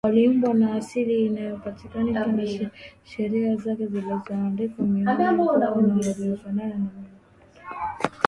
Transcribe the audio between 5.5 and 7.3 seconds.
na walifanana na Mungu